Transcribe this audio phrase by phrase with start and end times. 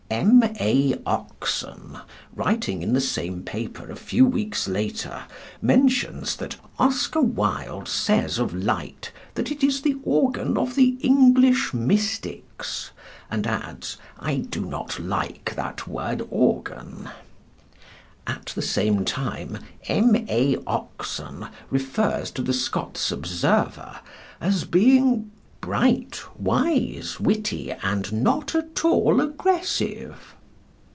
[0.11, 1.97] "M.A., Oxon,"
[2.35, 5.23] writing in the same paper a few weeks later
[5.61, 11.73] mentions that "Oscar Wilde says of Light that it is 'The organ of the English
[11.73, 12.91] mystics,'
[13.31, 17.09] and adds 'I do not like that word 'organ.'"
[18.27, 24.01] At the same time "M.A., Oxon," refers to the Scots Observer
[24.41, 25.31] as being
[25.61, 30.35] "bright, wise, witty, and not at all aggressive."